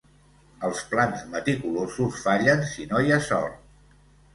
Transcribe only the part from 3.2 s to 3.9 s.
ha sort.